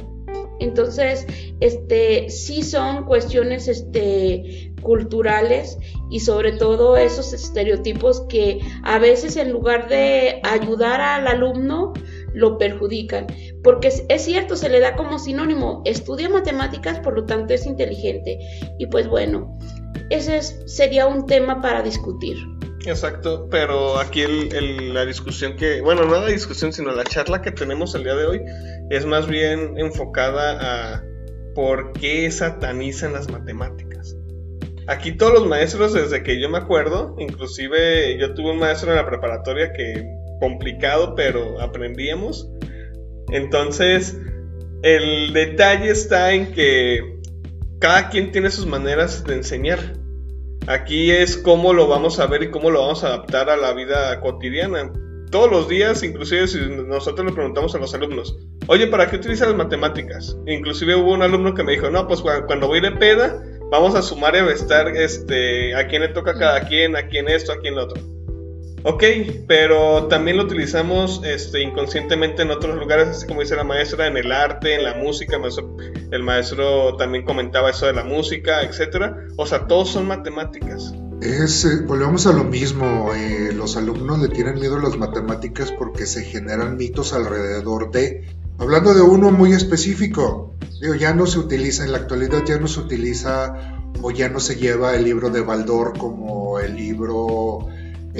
Entonces, 0.61 1.26
este, 1.61 2.30
sí 2.30 2.62
son 2.62 3.04
cuestiones 3.04 3.68
este, 3.68 4.73
culturales 4.83 5.78
y 6.11 6.21
sobre 6.21 6.52
todo 6.52 6.97
esos 6.97 7.33
estereotipos 7.33 8.23
que 8.28 8.61
a 8.83 8.99
veces 8.99 9.37
en 9.37 9.52
lugar 9.52 9.88
de 9.88 10.40
ayudar 10.42 11.00
al 11.00 11.28
alumno, 11.28 11.92
lo 12.35 12.59
perjudican. 12.59 13.26
Porque 13.62 13.88
es 14.09 14.23
cierto, 14.23 14.57
se 14.57 14.68
le 14.68 14.80
da 14.80 14.97
como 14.97 15.18
sinónimo, 15.18 15.83
estudia 15.85 16.28
matemáticas, 16.28 17.00
por 17.00 17.14
lo 17.14 17.25
tanto 17.25 17.54
es 17.54 17.66
inteligente. 17.66 18.38
Y 18.78 18.87
pues 18.87 19.09
bueno, 19.09 19.59
ese 20.11 20.42
sería 20.42 21.07
un 21.07 21.26
tema 21.26 21.61
para 21.61 21.83
discutir. 21.83 22.37
Exacto, 22.88 23.49
pero 23.50 23.99
aquí 23.99 24.25
la 24.26 25.04
discusión 25.04 25.57
que, 25.57 25.83
bueno, 25.83 26.04
no 26.07 26.21
la 26.21 26.28
discusión, 26.28 26.73
sino 26.73 26.90
la 26.92 27.04
charla 27.04 27.42
que 27.42 27.50
tenemos 27.52 27.95
el 27.95 28.04
día 28.04 28.14
de 28.14 28.26
hoy 28.26 28.40
es 28.88 29.04
más 29.04 29.26
bien 29.26 29.76
enfocada 29.76 30.97
a 30.97 31.04
por 31.54 31.92
qué 31.92 32.30
satanizan 32.30 33.12
las 33.12 33.30
matemáticas. 33.30 34.16
aquí 34.87 35.12
todos 35.12 35.35
los 35.35 35.47
maestros, 35.47 35.92
desde 35.92 36.23
que 36.23 36.40
yo 36.40 36.49
me 36.49 36.57
acuerdo, 36.57 37.14
inclusive 37.18 38.16
yo 38.18 38.33
tuve 38.33 38.52
un 38.52 38.59
maestro 38.59 38.90
en 38.90 38.97
la 38.97 39.07
preparatoria 39.07 39.73
que 39.75 40.07
complicado, 40.40 41.14
pero 41.14 41.61
aprendíamos. 41.61 42.49
Entonces, 43.30 44.16
el 44.83 45.35
detalle 45.35 45.90
está 45.90 46.33
en 46.33 46.52
que 46.52 47.21
cada 47.80 48.09
quien 48.09 48.33
tiene 48.33 48.50
sus 48.50 48.64
maneras 48.64 49.25
de 49.25 49.35
enseñar. 49.35 49.78
Aquí 50.68 51.10
es 51.10 51.38
cómo 51.38 51.72
lo 51.72 51.88
vamos 51.88 52.20
a 52.20 52.26
ver 52.26 52.42
y 52.42 52.50
cómo 52.50 52.70
lo 52.70 52.82
vamos 52.82 53.02
a 53.02 53.06
adaptar 53.06 53.48
a 53.48 53.56
la 53.56 53.72
vida 53.72 54.20
cotidiana. 54.20 54.92
Todos 55.30 55.50
los 55.50 55.66
días, 55.66 56.02
inclusive 56.02 56.46
si 56.46 56.58
nosotros 56.87 57.26
le 57.26 57.32
preguntamos 57.32 57.75
a 57.75 57.78
los 57.78 57.94
alumnos, 57.94 58.37
oye, 58.66 58.87
¿para 58.87 59.08
qué 59.08 59.16
utilizas 59.16 59.54
matemáticas? 59.54 60.37
Inclusive 60.46 60.94
hubo 60.94 61.14
un 61.14 61.22
alumno 61.22 61.54
que 61.54 61.64
me 61.64 61.72
dijo, 61.72 61.88
no, 61.88 62.06
pues 62.06 62.20
cuando 62.20 62.66
voy 62.66 62.82
de 62.82 62.92
peda, 62.92 63.42
vamos 63.70 63.94
a 63.94 64.02
sumar 64.02 64.37
y 64.37 64.40
restar 64.40 64.88
este, 64.88 65.75
a 65.75 65.87
quién 65.87 66.02
le 66.02 66.08
toca 66.08 66.32
a 66.32 66.38
cada 66.38 66.60
quien, 66.68 66.96
a 66.96 67.08
quién 67.08 67.28
esto, 67.28 67.52
a 67.52 67.60
quién 67.60 67.75
lo 67.75 67.84
otro. 67.84 68.02
Ok, 68.85 69.02
pero 69.47 70.06
también 70.06 70.37
lo 70.37 70.44
utilizamos 70.44 71.20
este, 71.25 71.62
inconscientemente 71.62 72.42
en 72.42 72.50
otros 72.50 72.76
lugares, 72.78 73.08
así 73.08 73.26
como 73.26 73.40
dice 73.40 73.56
la 73.56 73.64
maestra, 73.64 74.06
en 74.06 74.16
el 74.16 74.30
arte, 74.30 74.75
en 74.75 74.85
la 74.85 74.94
música. 74.94 75.38
El 76.11 76.23
maestro, 76.23 76.97
también 76.97 77.25
comentaba 77.25 77.70
eso 77.70 77.87
de 77.87 77.92
la 77.92 78.04
música, 78.04 78.62
etcétera. 78.62 79.16
O 79.37 79.47
sea, 79.47 79.66
todos 79.66 79.90
son 79.90 80.06
matemáticas. 80.06 80.94
Es, 81.20 81.64
eh, 81.64 81.82
volvemos 81.85 82.26
a 82.28 82.32
lo 82.32 82.44
mismo, 82.44 83.12
eh, 83.12 83.52
los 83.52 83.76
alumnos 83.76 84.20
le 84.20 84.28
tienen 84.28 84.61
miedo 84.61 84.76
a 84.76 84.82
las 84.82 84.97
matemáticas 84.97 85.73
porque 85.73 86.06
se 86.06 86.23
generan 86.23 86.76
mitos 86.76 87.12
alrededor 87.12 87.90
de, 87.90 88.25
hablando 88.58 88.94
de 88.94 89.00
uno 89.00 89.32
muy 89.32 89.52
específico, 89.52 90.54
digo, 90.80 90.94
ya 90.94 91.12
no 91.14 91.26
se 91.26 91.40
utiliza, 91.40 91.85
en 91.85 91.90
la 91.90 91.99
actualidad 91.99 92.44
ya 92.47 92.61
no 92.61 92.68
se 92.68 92.78
utiliza 92.78 93.52
o 94.00 94.12
ya 94.12 94.28
no 94.28 94.38
se 94.38 94.54
lleva 94.54 94.94
el 94.94 95.02
libro 95.02 95.30
de 95.30 95.40
Baldor 95.40 95.99
como 95.99 96.61
el 96.61 96.76
libro 96.76 97.66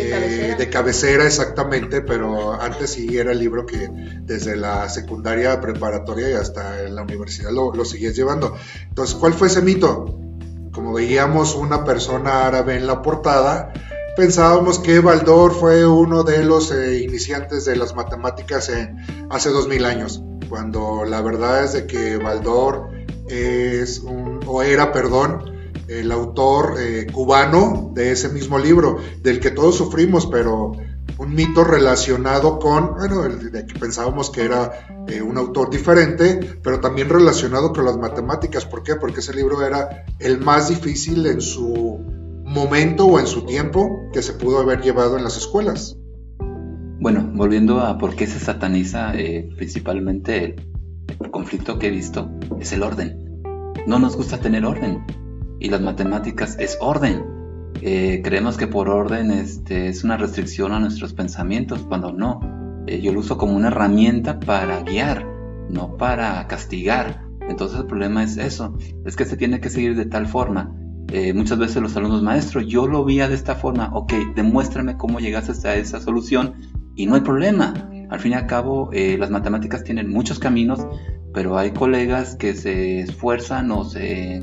de, 0.05 0.71
cabecera. 0.71 1.25
exactamente, 1.27 2.01
pero 2.03 2.53
antes 2.61 2.91
sí 2.91 3.17
era 3.17 3.33
el 3.33 3.39
libro 3.39 3.67
que 3.67 3.89
desde 4.23 4.57
la 4.57 4.89
secundaria 4.89 5.61
preparatoria 5.61 6.31
y 6.31 6.35
hasta 6.35 6.85
en 6.85 6.95
la 6.95 7.03
universidad 7.03 7.51
lo, 7.51 7.73
lo 7.75 7.85
seguías 7.85 8.15
llevando. 8.15 8.57
Entonces, 8.89 9.15
¿cuál 9.17 9.35
fue 9.35 9.49
ese 9.49 9.63
mito? 9.63 10.19
Como 10.73 10.93
veíamos 10.93 11.55
una 11.55 11.85
persona 11.85 12.47
árabe 12.47 12.77
en 12.77 12.87
la 12.87 13.03
portada, 13.03 13.73
pensábamos 14.17 14.79
que 14.79 15.01
Baldor 15.01 15.55
fue 15.55 15.87
uno 15.87 16.23
de 16.23 16.45
los 16.45 16.73
eh, 16.73 16.99
iniciantes 17.03 17.65
de 17.65 17.77
las 17.77 17.95
matemáticas 17.95 18.69
en, 18.69 18.97
hace 19.31 19.51
dos 19.51 19.69
mil 19.69 19.85
años, 19.85 20.23
cuando 20.49 21.05
la 21.05 21.21
verdad 21.21 21.65
es 21.65 21.73
de 21.73 21.87
que 21.87 22.17
Baldor 22.17 22.91
es 23.29 23.99
un, 24.01 24.41
o 24.47 24.63
era, 24.63 24.93
perdón, 24.93 25.58
el 25.89 26.13
autor 26.13 26.75
eh, 26.79 27.07
cubano 27.11 27.91
de 27.95 28.13
ese 28.13 28.29
mismo 28.29 28.59
libro, 28.59 28.99
del 29.23 29.41
que 29.41 29.51
todos 29.51 29.77
sufrimos, 29.77 30.27
pero 30.27 30.73
un 31.19 31.35
mito 31.35 31.65
relacionado 31.65 32.59
con, 32.59 32.95
bueno, 32.95 33.23
pensábamos 33.81 34.31
que 34.31 34.45
era 34.45 35.05
eh, 35.09 35.23
un 35.23 35.39
autor 35.39 35.71
diferente, 35.71 36.59
pero 36.63 36.81
también 36.81 37.09
relacionado 37.09 37.73
con 37.73 37.87
las 37.87 37.97
matemáticas. 37.97 38.67
¿Por 38.67 38.83
qué? 38.83 38.97
Porque 38.97 39.21
ese 39.21 39.35
libro 39.35 39.65
era 39.67 40.05
el 40.19 40.39
más 40.39 40.69
difícil 40.69 41.27
en 41.27 41.41
su 41.41 41.99
momento 42.45 43.07
o 43.07 43.19
en 43.19 43.27
su 43.27 43.47
tiempo 43.47 44.09
que 44.13 44.23
se 44.23 44.35
pudo 44.35 44.59
haber 44.59 44.83
llevado 44.83 45.17
en 45.17 45.25
las 45.25 45.37
escuelas. 45.37 45.97
Bueno, 47.01 47.31
volviendo 47.35 47.81
a 47.81 47.97
por 47.97 48.15
qué 48.15 48.27
se 48.27 48.39
sataniza, 48.39 49.15
eh, 49.15 49.49
principalmente 49.57 50.57
el 51.21 51.31
conflicto 51.31 51.79
que 51.79 51.89
he 51.89 51.91
visto 51.91 52.31
es 52.61 52.73
el 52.73 52.83
orden. 52.83 53.43
No 53.87 53.99
nos 53.99 54.17
gusta 54.17 54.39
tener 54.39 54.65
orden 54.65 55.05
y 55.61 55.69
las 55.69 55.81
matemáticas 55.81 56.57
es 56.59 56.79
orden. 56.81 57.25
Eh, 57.81 58.23
creemos 58.25 58.57
que 58.57 58.67
por 58.67 58.89
orden 58.89 59.31
este, 59.31 59.89
es 59.89 60.03
una 60.05 60.17
restricción 60.17 60.73
a 60.73 60.81
nuestros 60.81 61.13
pensamientos, 61.13 61.81
cuando 61.81 62.13
no. 62.13 62.41
Eh, 62.87 63.01
yo 63.01 63.13
lo 63.13 63.21
uso 63.21 63.39
como 63.39 63.55
una 63.55 63.69
herramienta 63.69 64.41
para 64.41 64.83
guiar, 64.83 65.27
no 65.71 65.97
para 65.97 66.47
castigar. 66.47 67.23
Entonces 67.49 67.81
el 67.81 67.87
problema 67.87 68.23
es 68.23 68.37
eso, 68.37 68.77
es 69.05 69.17
que 69.17 69.25
se 69.25 69.37
tiene 69.37 69.61
que 69.61 69.71
seguir 69.71 69.97
de 69.97 70.07
tal 70.07 70.27
forma. 70.27 70.75
Eh, 71.11 71.33
muchas 71.33 71.59
veces 71.59 71.81
los 71.81 71.97
alumnos 71.97 72.23
maestros, 72.23 72.67
yo 72.67 72.87
lo 72.87 73.05
veía 73.05 73.29
de 73.29 73.35
esta 73.35 73.55
forma, 73.55 73.91
ok, 73.95 74.13
demuéstrame 74.35 74.99
cómo 74.99 75.21
llegaste 75.21 75.67
a 75.67 75.77
esa 75.77 76.01
solución 76.01 76.55
y 76.95 77.07
no 77.07 77.15
hay 77.15 77.23
problema. 77.23 77.73
Al 78.11 78.21
fin 78.21 78.33
y 78.33 78.35
al 78.35 78.47
cabo, 78.47 78.91
las 78.93 79.31
matemáticas 79.31 79.85
tienen 79.85 80.11
muchos 80.11 80.39
caminos, 80.39 80.87
pero 81.33 81.59
hay 81.59 81.73
colegas 81.73 82.37
que 82.37 82.55
se 82.55 83.01
esfuerzan 83.01 83.71
o 83.71 83.85
se 83.85 84.41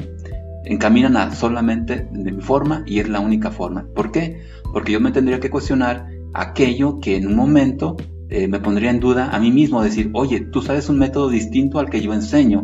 encaminan 0.65 1.17
a 1.17 1.33
solamente 1.33 2.07
de 2.11 2.31
mi 2.31 2.41
forma 2.41 2.83
y 2.85 2.99
es 2.99 3.09
la 3.09 3.19
única 3.19 3.51
forma. 3.51 3.87
¿Por 3.95 4.11
qué? 4.11 4.41
Porque 4.71 4.91
yo 4.91 4.99
me 4.99 5.11
tendría 5.11 5.39
que 5.39 5.49
cuestionar 5.49 6.07
aquello 6.33 6.99
que 6.99 7.15
en 7.15 7.27
un 7.27 7.35
momento 7.35 7.95
eh, 8.29 8.47
me 8.47 8.59
pondría 8.59 8.89
en 8.89 8.99
duda 8.99 9.29
a 9.29 9.39
mí 9.39 9.51
mismo, 9.51 9.83
decir, 9.83 10.09
oye, 10.13 10.41
tú 10.41 10.61
sabes 10.61 10.89
un 10.89 10.97
método 10.97 11.29
distinto 11.29 11.79
al 11.79 11.89
que 11.89 12.01
yo 12.01 12.13
enseño. 12.13 12.63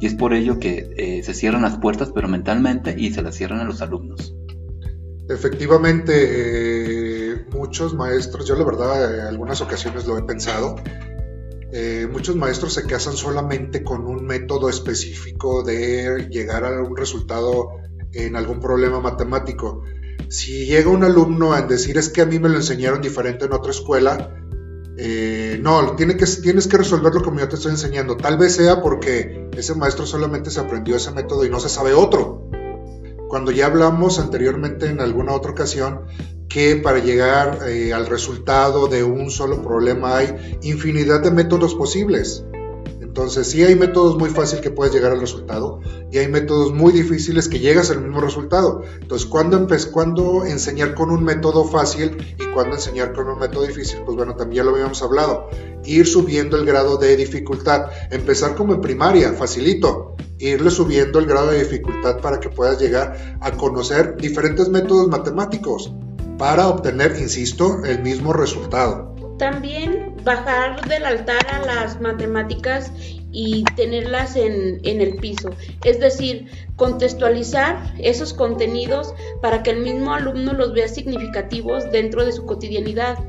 Y 0.00 0.06
es 0.06 0.14
por 0.14 0.34
ello 0.34 0.58
que 0.58 0.90
eh, 0.96 1.22
se 1.22 1.34
cierran 1.34 1.62
las 1.62 1.78
puertas, 1.78 2.10
pero 2.12 2.26
mentalmente, 2.26 2.94
y 2.98 3.12
se 3.12 3.22
las 3.22 3.36
cierran 3.36 3.60
a 3.60 3.64
los 3.64 3.82
alumnos. 3.82 4.34
Efectivamente, 5.28 6.12
eh, 6.14 7.46
muchos 7.52 7.94
maestros, 7.94 8.46
yo 8.48 8.56
la 8.56 8.64
verdad 8.64 9.20
en 9.20 9.26
algunas 9.26 9.60
ocasiones 9.60 10.06
lo 10.06 10.18
he 10.18 10.22
pensado, 10.22 10.76
eh, 11.74 12.06
muchos 12.10 12.36
maestros 12.36 12.74
se 12.74 12.86
casan 12.86 13.14
solamente 13.14 13.82
con 13.82 14.06
un 14.06 14.26
método 14.26 14.68
específico 14.68 15.62
de 15.62 16.28
llegar 16.30 16.66
a 16.66 16.82
un 16.82 16.94
resultado 16.94 17.70
en 18.12 18.36
algún 18.36 18.60
problema 18.60 19.00
matemático. 19.00 19.82
Si 20.28 20.66
llega 20.66 20.90
un 20.90 21.02
alumno 21.02 21.54
a 21.54 21.62
decir 21.62 21.96
es 21.96 22.10
que 22.10 22.20
a 22.20 22.26
mí 22.26 22.38
me 22.38 22.50
lo 22.50 22.56
enseñaron 22.56 23.00
diferente 23.00 23.46
en 23.46 23.54
otra 23.54 23.70
escuela, 23.70 24.36
eh, 24.98 25.58
no, 25.62 25.96
tiene 25.96 26.18
que, 26.18 26.26
tienes 26.26 26.66
que 26.66 26.76
resolverlo 26.76 27.22
como 27.22 27.40
yo 27.40 27.48
te 27.48 27.56
estoy 27.56 27.72
enseñando. 27.72 28.18
Tal 28.18 28.36
vez 28.36 28.54
sea 28.54 28.82
porque 28.82 29.48
ese 29.56 29.74
maestro 29.74 30.04
solamente 30.04 30.50
se 30.50 30.60
aprendió 30.60 30.96
ese 30.96 31.10
método 31.12 31.46
y 31.46 31.50
no 31.50 31.58
se 31.58 31.70
sabe 31.70 31.94
otro. 31.94 32.50
Cuando 33.28 33.50
ya 33.50 33.64
hablamos 33.64 34.18
anteriormente 34.18 34.90
en 34.90 35.00
alguna 35.00 35.32
otra 35.32 35.52
ocasión 35.52 36.02
que 36.52 36.76
para 36.76 36.98
llegar 36.98 37.60
eh, 37.66 37.94
al 37.94 38.06
resultado 38.06 38.86
de 38.86 39.02
un 39.02 39.30
solo 39.30 39.62
problema 39.62 40.18
hay 40.18 40.58
infinidad 40.62 41.22
de 41.22 41.30
métodos 41.30 41.74
posibles. 41.74 42.44
Entonces 43.00 43.46
sí 43.46 43.62
hay 43.62 43.74
métodos 43.74 44.16
muy 44.18 44.30
fáciles 44.30 44.62
que 44.62 44.70
puedes 44.70 44.94
llegar 44.94 45.12
al 45.12 45.20
resultado 45.20 45.80
y 46.10 46.18
hay 46.18 46.28
métodos 46.28 46.72
muy 46.72 46.92
difíciles 46.92 47.48
que 47.48 47.58
llegas 47.58 47.90
al 47.90 48.02
mismo 48.02 48.20
resultado. 48.20 48.82
Entonces, 49.00 49.28
¿cuándo, 49.28 49.66
¿cuándo 49.92 50.44
enseñar 50.44 50.94
con 50.94 51.10
un 51.10 51.22
método 51.24 51.64
fácil 51.64 52.16
y 52.38 52.46
cuándo 52.54 52.76
enseñar 52.76 53.12
con 53.12 53.28
un 53.28 53.38
método 53.38 53.66
difícil? 53.66 54.00
Pues 54.04 54.16
bueno, 54.16 54.34
también 54.34 54.64
ya 54.64 54.70
lo 54.70 54.74
habíamos 54.74 55.02
hablado. 55.02 55.48
Ir 55.84 56.06
subiendo 56.06 56.56
el 56.56 56.64
grado 56.64 56.96
de 56.96 57.16
dificultad. 57.16 57.90
Empezar 58.10 58.54
como 58.54 58.72
en 58.74 58.80
primaria, 58.80 59.32
facilito. 59.34 60.16
Irle 60.38 60.70
subiendo 60.70 61.18
el 61.18 61.26
grado 61.26 61.50
de 61.50 61.60
dificultad 61.60 62.20
para 62.20 62.40
que 62.40 62.48
puedas 62.48 62.80
llegar 62.80 63.38
a 63.40 63.52
conocer 63.52 64.16
diferentes 64.16 64.70
métodos 64.70 65.08
matemáticos 65.08 65.92
para 66.42 66.66
obtener, 66.66 67.12
insisto, 67.20 67.84
el 67.84 68.00
mismo 68.00 68.32
resultado. 68.32 69.14
También 69.38 70.16
bajar 70.24 70.88
del 70.88 71.06
altar 71.06 71.46
a 71.52 71.64
las 71.64 72.00
matemáticas 72.00 72.90
y 73.30 73.62
tenerlas 73.76 74.34
en, 74.34 74.80
el 74.82 75.14
piso. 75.18 75.50
Es 75.84 76.00
decir, 76.00 76.50
contextualizar 76.74 77.94
esos 78.00 78.34
contenidos 78.34 79.14
para 79.40 79.62
que 79.62 79.70
el 79.70 79.82
mismo 79.82 80.14
alumno 80.14 80.52
los 80.52 80.72
vea 80.72 80.88
significativos 80.88 81.88
dentro 81.92 82.24
de 82.24 82.32
su 82.32 82.44
cotidianidad. 82.44 83.20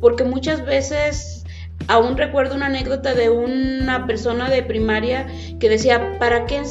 Porque 0.00 0.22
muchas 0.22 0.64
veces 0.64 1.44
aún 1.88 2.16
recuerdo 2.16 2.54
una 2.54 2.66
anécdota 2.66 3.14
de 3.14 3.30
una 3.30 4.06
persona 4.06 4.48
de 4.48 4.62
primaria 4.62 5.26
que 5.58 5.68
decía, 5.68 6.18
¿para 6.20 6.46
qué 6.46 6.62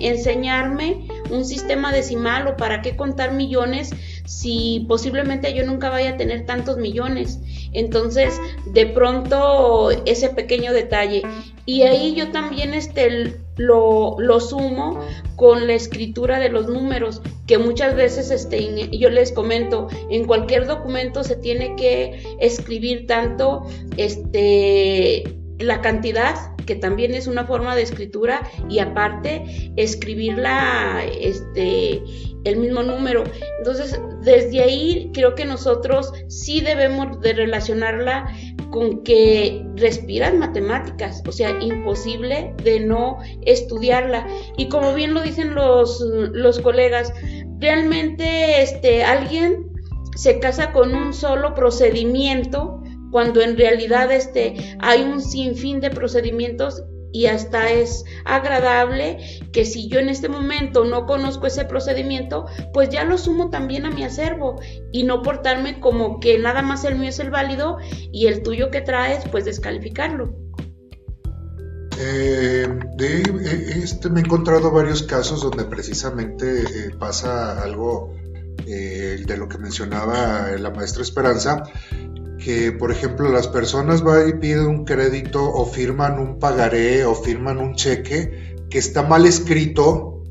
enseñarme 0.00 1.08
un 1.30 1.44
sistema 1.46 1.90
decimal 1.90 2.48
o 2.48 2.56
para 2.56 2.82
qué 2.82 2.96
contar 2.96 3.32
millones 3.32 3.92
si 4.28 4.84
posiblemente 4.86 5.54
yo 5.54 5.64
nunca 5.64 5.88
vaya 5.88 6.10
a 6.10 6.16
tener 6.18 6.44
tantos 6.44 6.76
millones? 6.76 7.40
Entonces, 7.72 8.38
de 8.66 8.86
pronto, 8.86 9.90
ese 10.04 10.28
pequeño 10.28 10.72
detalle. 10.72 11.22
Y 11.64 11.82
ahí 11.82 12.14
yo 12.14 12.30
también 12.30 12.74
este, 12.74 13.40
lo, 13.56 14.16
lo 14.18 14.40
sumo 14.40 15.00
con 15.36 15.66
la 15.66 15.72
escritura 15.74 16.38
de 16.38 16.50
los 16.50 16.66
números, 16.68 17.22
que 17.46 17.58
muchas 17.58 17.94
veces 17.94 18.30
este, 18.30 18.88
yo 18.96 19.08
les 19.08 19.32
comento, 19.32 19.88
en 20.10 20.26
cualquier 20.26 20.66
documento 20.66 21.24
se 21.24 21.36
tiene 21.36 21.74
que 21.76 22.22
escribir 22.40 23.06
tanto 23.06 23.66
este, 23.96 25.38
la 25.58 25.80
cantidad, 25.80 26.34
que 26.68 26.76
también 26.76 27.14
es 27.14 27.26
una 27.26 27.46
forma 27.46 27.74
de 27.74 27.80
escritura, 27.80 28.42
y 28.68 28.78
aparte 28.80 29.72
escribirla 29.76 31.02
este, 31.18 32.02
el 32.44 32.56
mismo 32.58 32.82
número. 32.82 33.24
Entonces, 33.56 33.98
desde 34.20 34.60
ahí 34.60 35.10
creo 35.14 35.34
que 35.34 35.46
nosotros 35.46 36.12
sí 36.28 36.60
debemos 36.60 37.22
de 37.22 37.32
relacionarla 37.32 38.26
con 38.70 39.02
que 39.02 39.64
respiran 39.76 40.38
matemáticas, 40.38 41.22
o 41.26 41.32
sea, 41.32 41.58
imposible 41.62 42.54
de 42.62 42.80
no 42.80 43.16
estudiarla. 43.46 44.26
Y 44.58 44.68
como 44.68 44.92
bien 44.92 45.14
lo 45.14 45.22
dicen 45.22 45.54
los, 45.54 46.00
los 46.02 46.60
colegas, 46.60 47.14
realmente 47.60 48.60
este, 48.60 49.04
alguien 49.04 49.72
se 50.16 50.38
casa 50.38 50.72
con 50.72 50.94
un 50.94 51.14
solo 51.14 51.54
procedimiento 51.54 52.82
cuando 53.10 53.40
en 53.40 53.56
realidad 53.56 54.10
este, 54.12 54.76
hay 54.80 55.02
un 55.02 55.20
sinfín 55.20 55.80
de 55.80 55.90
procedimientos 55.90 56.82
y 57.12 57.26
hasta 57.26 57.70
es 57.70 58.04
agradable 58.24 59.18
que 59.52 59.64
si 59.64 59.88
yo 59.88 59.98
en 59.98 60.08
este 60.08 60.28
momento 60.28 60.84
no 60.84 61.06
conozco 61.06 61.46
ese 61.46 61.64
procedimiento, 61.64 62.46
pues 62.72 62.90
ya 62.90 63.04
lo 63.04 63.16
sumo 63.16 63.50
también 63.50 63.86
a 63.86 63.90
mi 63.90 64.04
acervo 64.04 64.60
y 64.92 65.04
no 65.04 65.22
portarme 65.22 65.80
como 65.80 66.20
que 66.20 66.38
nada 66.38 66.62
más 66.62 66.84
el 66.84 66.96
mío 66.96 67.08
es 67.08 67.18
el 67.18 67.30
válido 67.30 67.78
y 68.12 68.26
el 68.26 68.42
tuyo 68.42 68.70
que 68.70 68.82
traes, 68.82 69.24
pues 69.30 69.44
descalificarlo. 69.44 70.34
Eh, 72.00 72.68
eh, 73.00 73.80
este, 73.82 74.08
me 74.08 74.20
he 74.20 74.24
encontrado 74.24 74.70
varios 74.70 75.02
casos 75.02 75.42
donde 75.42 75.64
precisamente 75.64 76.62
eh, 76.62 76.90
pasa 76.98 77.60
algo 77.62 78.14
de 78.66 79.36
lo 79.38 79.48
que 79.48 79.56
mencionaba 79.56 80.50
la 80.58 80.70
maestra 80.70 81.02
Esperanza, 81.02 81.62
que 82.38 82.72
por 82.72 82.90
ejemplo 82.90 83.28
las 83.28 83.48
personas 83.48 84.02
van 84.02 84.28
y 84.28 84.32
piden 84.34 84.66
un 84.66 84.84
crédito 84.84 85.44
o 85.44 85.66
firman 85.66 86.18
un 86.18 86.38
pagaré 86.38 87.04
o 87.04 87.14
firman 87.14 87.58
un 87.58 87.74
cheque 87.74 88.56
que 88.70 88.78
está 88.78 89.02
mal 89.02 89.26
escrito 89.26 90.22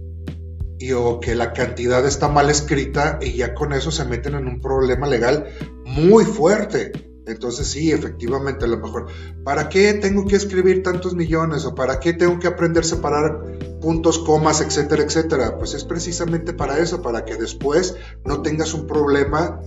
y 0.80 0.92
o 0.94 1.20
que 1.20 1.36
la 1.36 1.54
cantidad 1.54 2.06
está 2.06 2.30
mal 2.30 2.50
escrita 2.50 3.20
y 3.22 3.34
ya 3.34 3.54
con 3.54 3.74
eso 3.74 3.92
se 3.92 4.06
meten 4.06 4.36
en 4.36 4.48
un 4.48 4.62
problema 4.62 5.08
legal 5.08 5.48
muy 5.86 6.24
fuerte. 6.24 6.92
Entonces 7.26 7.68
sí, 7.68 7.92
efectivamente, 7.92 8.64
a 8.64 8.68
lo 8.70 8.78
mejor, 8.78 9.08
¿para 9.44 9.68
qué 9.68 9.94
tengo 9.96 10.26
que 10.26 10.38
escribir 10.38 10.82
tantos 10.82 11.14
millones 11.14 11.66
o 11.66 11.76
para 11.76 12.00
qué 12.00 12.14
tengo 12.14 12.40
que 12.40 12.48
aprender 12.48 12.84
a 12.84 12.88
separar 12.88 13.42
puntos, 13.82 14.20
comas, 14.20 14.62
etcétera, 14.62 15.04
etcétera? 15.04 15.58
Pues 15.58 15.74
es 15.74 15.84
precisamente 15.84 16.54
para 16.54 16.80
eso, 16.80 17.02
para 17.02 17.26
que 17.26 17.36
después 17.36 17.96
no 18.24 18.42
tengas 18.42 18.74
un 18.74 18.88
problema 18.88 19.62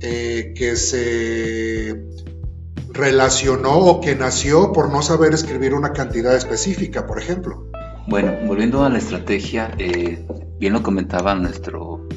eh, 0.00 0.54
que 0.56 0.76
se 0.76 2.04
relacionó 2.88 3.78
o 3.78 4.00
que 4.00 4.14
nació 4.16 4.72
por 4.72 4.90
no 4.90 5.02
saber 5.02 5.34
escribir 5.34 5.74
una 5.74 5.92
cantidad 5.92 6.34
específica, 6.34 7.06
por 7.06 7.18
ejemplo. 7.18 7.70
Bueno, 8.06 8.32
volviendo 8.46 8.82
a 8.82 8.88
la 8.88 8.98
estrategia, 8.98 9.72
eh, 9.78 10.26
bien 10.58 10.72
lo 10.72 10.82
comentaba 10.82 11.34
nuestro, 11.34 12.08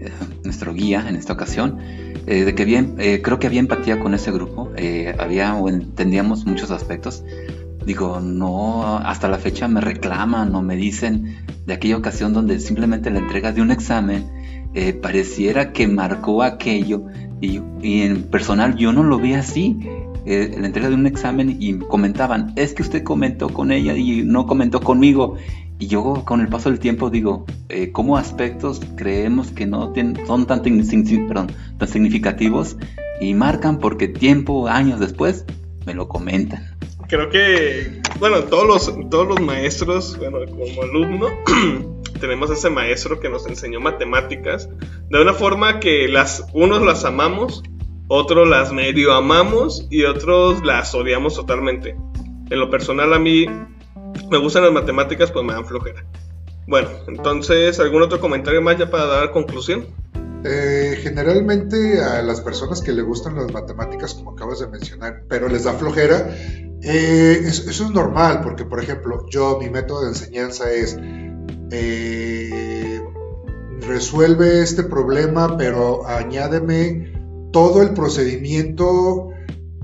eh, 0.00 0.10
nuestro 0.44 0.74
guía 0.74 1.06
en 1.08 1.16
esta 1.16 1.32
ocasión, 1.32 1.78
de 2.26 2.54
que 2.54 2.66
bien, 2.66 2.96
creo 3.22 3.38
que 3.38 3.46
había 3.46 3.60
empatía 3.60 4.00
con 4.00 4.12
ese 4.12 4.30
grupo, 4.30 4.70
había 5.18 5.54
o 5.54 5.70
entendíamos 5.70 6.44
muchos 6.44 6.70
aspectos. 6.70 7.24
Digo, 7.86 8.20
no, 8.20 8.98
hasta 8.98 9.28
la 9.28 9.38
fecha 9.38 9.66
me 9.66 9.80
reclaman 9.80 10.54
o 10.54 10.60
me 10.60 10.76
dicen 10.76 11.38
de 11.64 11.72
aquella 11.72 11.96
ocasión 11.96 12.34
donde 12.34 12.60
simplemente 12.60 13.10
la 13.10 13.20
entrega 13.20 13.52
de 13.52 13.62
un 13.62 13.70
examen 13.70 14.37
pareciera 15.00 15.72
que 15.72 15.88
marcó 15.88 16.42
aquello 16.42 17.02
y, 17.40 17.60
en 17.82 18.24
personal 18.24 18.76
yo 18.76 18.92
no 18.92 19.02
lo 19.02 19.18
vi 19.18 19.34
así. 19.34 19.78
Eh, 20.26 20.56
la 20.58 20.66
entrega 20.66 20.88
de 20.90 20.94
un 20.94 21.06
examen 21.06 21.56
y 21.58 21.78
comentaban, 21.78 22.52
es 22.56 22.74
que 22.74 22.82
usted 22.82 23.02
comentó 23.02 23.48
con 23.48 23.72
ella 23.72 23.96
y 23.96 24.22
no 24.22 24.46
comentó 24.46 24.80
conmigo. 24.80 25.36
Y 25.78 25.86
yo 25.86 26.24
con 26.24 26.40
el 26.40 26.48
paso 26.48 26.70
del 26.70 26.80
tiempo 26.80 27.08
digo, 27.08 27.46
eh, 27.68 27.92
¿cómo 27.92 28.18
aspectos 28.18 28.80
creemos 28.96 29.52
que 29.52 29.64
no 29.64 29.92
son 30.26 30.46
tan, 30.46 30.62
perdón, 30.62 31.52
tan 31.78 31.88
significativos 31.88 32.76
y 33.20 33.34
marcan 33.34 33.78
porque 33.78 34.08
tiempo, 34.08 34.68
años 34.68 34.98
después, 34.98 35.44
me 35.86 35.94
lo 35.94 36.08
comentan? 36.08 36.76
Creo 37.06 37.30
que, 37.30 38.02
bueno, 38.18 38.42
todos 38.42 38.66
los, 38.66 39.08
todos 39.08 39.28
los 39.28 39.40
maestros, 39.40 40.18
bueno, 40.18 40.38
como 40.50 40.82
alumno, 40.82 41.26
tenemos 42.18 42.50
ese 42.50 42.70
maestro 42.70 43.20
que 43.20 43.28
nos 43.28 43.46
enseñó 43.46 43.80
matemáticas 43.80 44.68
de 45.10 45.22
una 45.22 45.32
forma 45.32 45.80
que 45.80 46.08
las 46.08 46.46
unos 46.52 46.82
las 46.82 47.04
amamos, 47.04 47.62
otros 48.08 48.48
las 48.48 48.72
medio 48.72 49.12
amamos 49.12 49.86
y 49.90 50.04
otros 50.04 50.64
las 50.64 50.94
odiamos 50.94 51.34
totalmente. 51.34 51.96
En 52.50 52.58
lo 52.58 52.70
personal 52.70 53.12
a 53.14 53.18
mí 53.18 53.46
me 54.30 54.38
gustan 54.38 54.64
las 54.64 54.72
matemáticas, 54.72 55.30
pues 55.30 55.44
me 55.44 55.52
dan 55.52 55.66
flojera. 55.66 56.04
Bueno, 56.66 56.88
entonces, 57.06 57.80
¿algún 57.80 58.02
otro 58.02 58.20
comentario 58.20 58.60
más 58.60 58.76
ya 58.76 58.90
para 58.90 59.06
dar 59.06 59.30
conclusión? 59.30 59.86
Eh, 60.44 60.98
generalmente 61.02 62.00
a 62.00 62.22
las 62.22 62.40
personas 62.40 62.80
que 62.80 62.92
le 62.92 63.02
gustan 63.02 63.34
las 63.34 63.52
matemáticas, 63.52 64.14
como 64.14 64.32
acabas 64.32 64.60
de 64.60 64.68
mencionar, 64.68 65.24
pero 65.28 65.48
les 65.48 65.64
da 65.64 65.72
flojera, 65.72 66.28
eh, 66.82 67.40
eso, 67.44 67.70
es 67.70 67.90
normal, 67.90 68.40
porque 68.42 68.64
por 68.64 68.80
ejemplo, 68.80 69.26
yo 69.28 69.58
mi 69.58 69.68
método 69.68 70.02
de 70.02 70.08
enseñanza 70.08 70.70
es 70.72 70.96
eh, 71.70 73.00
resuelve 73.80 74.62
este 74.62 74.84
problema, 74.84 75.56
pero 75.56 76.06
añádeme 76.06 77.12
todo 77.52 77.82
el 77.82 77.94
procedimiento 77.94 79.30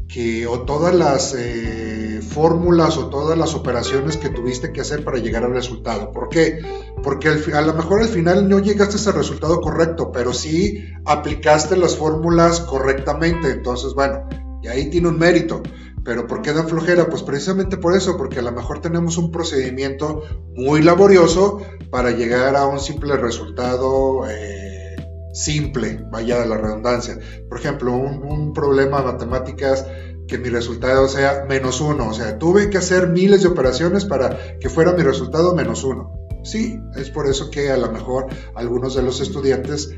que, 0.09 0.47
o 0.47 0.61
todas 0.61 0.95
las 0.95 1.35
eh, 1.37 2.21
fórmulas 2.23 2.97
o 2.99 3.09
todas 3.09 3.37
las 3.37 3.55
operaciones 3.55 4.17
que 4.17 4.29
tuviste 4.29 4.73
que 4.73 4.81
hacer 4.81 5.05
para 5.05 5.19
llegar 5.19 5.45
al 5.45 5.53
resultado. 5.53 6.13
¿Por 6.13 6.29
qué? 6.29 6.61
Porque 7.03 7.29
a 7.29 7.63
lo 7.63 7.75
mejor 7.75 8.03
al 8.03 8.09
final 8.09 8.49
no 8.49 8.59
llegaste 8.59 8.95
a 8.95 8.99
ese 8.99 9.13
resultado 9.13 9.61
correcto, 9.61 10.13
pero 10.13 10.33
sí 10.33 10.85
aplicaste 11.05 11.77
las 11.77 11.97
fórmulas 11.97 12.61
correctamente. 12.61 13.51
Entonces, 13.51 13.95
bueno, 13.95 14.29
y 14.63 14.69
ahí 14.69 14.91
tiene 14.91 15.09
un 15.09 15.19
mérito. 15.19 15.63
Pero 16.05 16.27
¿por 16.27 16.43
qué 16.43 16.53
da 16.53 16.65
flojera? 16.65 17.09
Pues 17.09 17.23
precisamente 17.23 17.79
por 17.79 17.97
eso, 17.97 18.17
porque 18.17 18.41
a 18.41 18.43
lo 18.43 18.53
mejor 18.53 18.81
tenemos 18.81 19.17
un 19.17 19.31
procedimiento 19.31 20.23
muy 20.55 20.83
laborioso 20.83 21.63
para 21.91 22.11
llegar 22.11 22.57
a 22.57 22.67
un 22.67 22.79
simple 22.79 23.17
resultado 23.17 24.29
eh, 24.29 24.97
simple, 25.33 26.05
vaya 26.11 26.41
de 26.41 26.47
la 26.47 26.59
redundancia. 26.59 27.19
Por 27.49 27.59
ejemplo, 27.59 27.93
un, 27.97 28.53
problema 28.53 28.99
de 28.99 29.13
matemáticas 29.13 29.87
que 30.29 30.39
mi 30.39 30.49
resultado 30.49 31.09
sea 31.09 31.47
menos 31.49 31.81
uno. 31.81 32.09
O 32.09 32.13
sea, 32.13 32.39
tuve 32.39 32.69
que 32.69 32.79
hacer 32.79 33.09
miles 33.09 33.43
de 33.43 33.49
operaciones 33.49 34.05
para 34.05 34.59
que 34.59 34.69
fuera 34.69 34.93
mi 34.93 35.03
resultado 35.03 35.55
menos 35.55 35.85
uno. 35.85 36.13
Sí, 36.45 36.79
es 36.97 37.11
por 37.11 37.27
eso 37.27 37.51
que 37.51 37.71
a 37.71 37.79
lo 37.79 37.91
mejor 37.91 38.27
algunos 38.55 38.95
de 38.95 39.03
los 39.03 39.21
estudiantes 39.21 39.91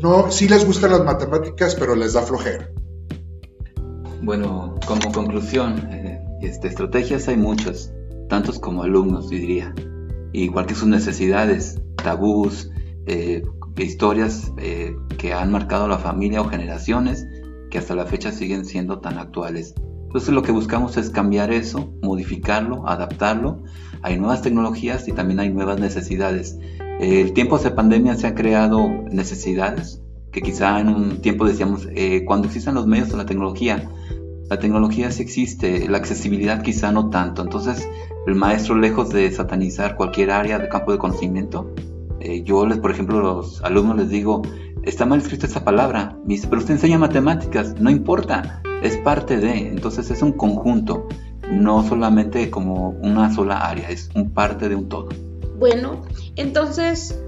no, 0.00 0.30
sí 0.30 0.48
les 0.48 0.64
gustan 0.64 0.92
las 0.92 1.04
matemáticas, 1.04 1.74
pero 1.74 1.96
les 1.96 2.12
da 2.14 2.22
flojera. 2.22 2.70
Bueno, 4.22 4.74
como 4.86 5.12
conclusión, 5.12 5.88
eh, 5.90 6.22
este, 6.42 6.68
estrategias 6.68 7.26
hay 7.28 7.38
muchas, 7.38 7.92
tantos 8.28 8.58
como 8.58 8.82
alumnos, 8.82 9.30
diría, 9.30 9.74
igual 10.32 10.66
que 10.66 10.74
sus 10.74 10.88
necesidades, 10.88 11.80
tabús, 11.96 12.70
eh, 13.06 13.42
historias 13.78 14.52
eh, 14.58 14.94
que 15.16 15.32
han 15.32 15.50
marcado 15.50 15.88
la 15.88 15.96
familia 15.96 16.42
o 16.42 16.44
generaciones 16.44 17.26
que 17.70 17.78
hasta 17.78 17.94
la 17.94 18.04
fecha 18.04 18.30
siguen 18.30 18.66
siendo 18.66 19.00
tan 19.00 19.16
actuales. 19.16 19.74
Entonces 20.02 20.34
lo 20.34 20.42
que 20.42 20.52
buscamos 20.52 20.98
es 20.98 21.08
cambiar 21.08 21.50
eso, 21.50 21.90
modificarlo, 22.02 22.86
adaptarlo. 22.86 23.62
Hay 24.02 24.18
nuevas 24.18 24.42
tecnologías 24.42 25.08
y 25.08 25.12
también 25.12 25.40
hay 25.40 25.50
nuevas 25.50 25.80
necesidades. 25.80 26.58
el 27.00 27.32
tiempo 27.32 27.58
de 27.58 27.70
pandemia 27.70 28.16
se 28.16 28.26
han 28.26 28.34
creado 28.34 28.86
necesidades 29.10 30.02
que 30.32 30.42
quizá 30.42 30.80
en 30.80 30.88
un 30.88 31.20
tiempo 31.20 31.44
decíamos, 31.44 31.88
cuando 32.26 32.46
existan 32.46 32.74
los 32.74 32.86
medios 32.86 33.10
de 33.10 33.16
la 33.16 33.26
tecnología, 33.26 33.90
la 34.50 34.58
tecnología 34.58 35.12
sí 35.12 35.22
existe, 35.22 35.88
la 35.88 35.98
accesibilidad 35.98 36.62
quizá 36.62 36.90
no 36.90 37.08
tanto. 37.08 37.42
Entonces, 37.42 37.88
el 38.26 38.34
maestro, 38.34 38.74
lejos 38.74 39.10
de 39.10 39.30
satanizar 39.30 39.96
cualquier 39.96 40.32
área 40.32 40.58
de 40.58 40.68
campo 40.68 40.90
de 40.90 40.98
conocimiento, 40.98 41.72
eh, 42.18 42.42
yo 42.42 42.66
les, 42.66 42.78
por 42.78 42.90
ejemplo, 42.90 43.18
a 43.18 43.22
los 43.22 43.62
alumnos 43.62 43.96
les 43.96 44.08
digo, 44.08 44.42
está 44.82 45.06
mal 45.06 45.20
escrita 45.20 45.46
esa 45.46 45.64
palabra, 45.64 46.16
pero 46.26 46.58
usted 46.58 46.74
enseña 46.74 46.98
matemáticas, 46.98 47.80
no 47.80 47.90
importa, 47.90 48.60
es 48.82 48.96
parte 48.98 49.36
de, 49.36 49.68
entonces 49.68 50.10
es 50.10 50.20
un 50.20 50.32
conjunto, 50.32 51.06
no 51.50 51.82
solamente 51.88 52.50
como 52.50 52.90
una 52.90 53.32
sola 53.32 53.68
área, 53.68 53.88
es 53.88 54.10
un 54.14 54.30
parte 54.30 54.68
de 54.68 54.74
un 54.74 54.88
todo. 54.88 55.08
Bueno, 55.58 56.02
entonces 56.36 57.22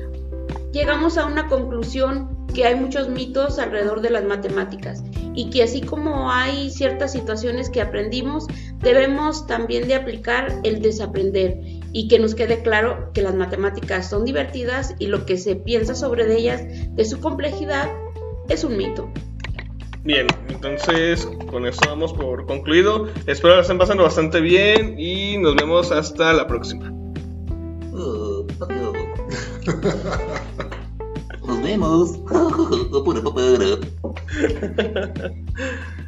llegamos 0.73 1.19
a 1.19 1.27
una 1.27 1.49
conclusión 1.49 2.47
que 2.55 2.65
hay 2.67 2.75
muchos 2.75 3.09
mitos 3.09 3.59
alrededor 3.59 4.01
de 4.03 4.11
las 4.11 4.25
matemáticas 4.25 5.03
y 5.35 5.51
que 5.51 5.63
así 5.63 5.81
como 5.81 6.31
hay 6.31 6.71
ciertas 6.71 7.13
situaciones 7.13 7.71
que 7.71 7.81
aprendimos, 7.81 8.47
debemos 8.81 9.47
también 9.47 9.89
de 9.89 9.95
aplicar 9.95 10.61
el 10.65 10.83
desaprender 10.83 11.59
y 11.93 12.09
que 12.09 12.19
nos 12.19 12.35
quede 12.35 12.63
claro 12.63 13.11
que 13.15 13.23
las 13.23 13.35
matemáticas 13.35 14.09
son 14.09 14.25
divertidas 14.25 14.95
y 14.99 15.07
lo 15.07 15.25
que 15.25 15.39
se 15.39 15.57
piensa 15.57 15.95
sobre 15.95 16.35
ellas 16.37 16.63
de 16.95 17.05
su 17.05 17.21
complejidad 17.21 17.91
es 18.49 18.65
un 18.65 18.77
mito. 18.77 19.11
Bien, 20.05 20.27
entonces 20.49 21.29
con 21.49 21.65
eso 21.65 21.81
damos 21.87 22.13
por 22.13 22.45
concluido. 22.47 23.07
Espero 23.27 23.55
que 23.55 23.61
estén 23.61 23.79
pasando 23.79 24.03
bastante 24.03 24.41
bien 24.41 24.99
y 24.99 25.39
nos 25.39 25.55
vemos 25.55 25.93
hasta 25.93 26.33
la 26.33 26.47
próxima. 26.47 26.93
Oh, 27.95 28.45
Nos 28.59 28.69
vemos. 31.63 32.19